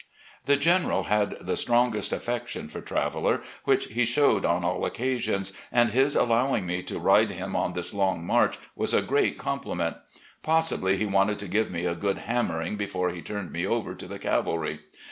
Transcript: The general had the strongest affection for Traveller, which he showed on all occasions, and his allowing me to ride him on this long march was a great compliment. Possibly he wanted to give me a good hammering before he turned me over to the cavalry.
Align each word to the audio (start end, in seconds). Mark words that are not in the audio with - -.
The 0.45 0.57
general 0.57 1.03
had 1.03 1.37
the 1.41 1.55
strongest 1.55 2.11
affection 2.11 2.69
for 2.69 2.81
Traveller, 2.81 3.43
which 3.65 3.85
he 3.93 4.03
showed 4.03 4.45
on 4.45 4.65
all 4.65 4.83
occasions, 4.83 5.53
and 5.71 5.91
his 5.91 6.15
allowing 6.15 6.65
me 6.65 6.81
to 6.81 6.97
ride 6.97 7.29
him 7.29 7.55
on 7.55 7.73
this 7.73 7.93
long 7.93 8.25
march 8.25 8.57
was 8.75 8.95
a 8.95 9.03
great 9.03 9.37
compliment. 9.37 9.97
Possibly 10.41 10.97
he 10.97 11.05
wanted 11.05 11.37
to 11.37 11.47
give 11.47 11.69
me 11.69 11.85
a 11.85 11.93
good 11.93 12.17
hammering 12.17 12.77
before 12.77 13.11
he 13.11 13.21
turned 13.21 13.51
me 13.51 13.67
over 13.67 13.93
to 13.93 14.07
the 14.07 14.17
cavalry. 14.17 14.79